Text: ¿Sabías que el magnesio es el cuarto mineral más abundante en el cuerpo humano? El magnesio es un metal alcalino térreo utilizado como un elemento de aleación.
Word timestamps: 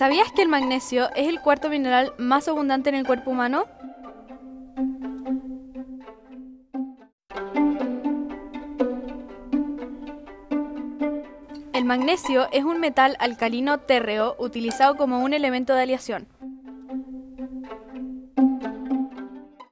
¿Sabías 0.00 0.32
que 0.32 0.40
el 0.40 0.48
magnesio 0.48 1.10
es 1.14 1.28
el 1.28 1.42
cuarto 1.42 1.68
mineral 1.68 2.14
más 2.16 2.48
abundante 2.48 2.88
en 2.88 2.94
el 2.94 3.04
cuerpo 3.04 3.32
humano? 3.32 3.66
El 11.74 11.84
magnesio 11.84 12.48
es 12.50 12.64
un 12.64 12.80
metal 12.80 13.14
alcalino 13.20 13.76
térreo 13.76 14.36
utilizado 14.38 14.96
como 14.96 15.22
un 15.22 15.34
elemento 15.34 15.74
de 15.74 15.82
aleación. 15.82 16.26